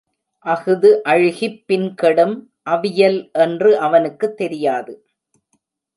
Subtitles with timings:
[0.45, 2.51] அஃது அழுகிப் பின் கெடும்
[2.69, 5.05] அவியல் என்று அவனுக்குத் தெரியாது.